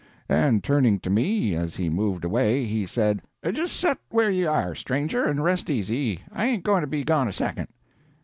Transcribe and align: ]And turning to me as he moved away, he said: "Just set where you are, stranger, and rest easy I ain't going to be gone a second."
]And 0.27 0.63
turning 0.63 0.97
to 1.01 1.11
me 1.11 1.53
as 1.53 1.75
he 1.75 1.87
moved 1.87 2.25
away, 2.25 2.65
he 2.65 2.87
said: 2.87 3.21
"Just 3.53 3.79
set 3.79 3.99
where 4.09 4.31
you 4.31 4.49
are, 4.49 4.73
stranger, 4.73 5.25
and 5.25 5.43
rest 5.43 5.69
easy 5.69 6.21
I 6.31 6.47
ain't 6.47 6.63
going 6.63 6.81
to 6.81 6.87
be 6.87 7.03
gone 7.03 7.27
a 7.27 7.31
second." 7.31 7.67